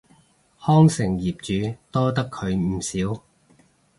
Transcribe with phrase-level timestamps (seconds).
[0.67, 3.21] 康城業主多得佢唔少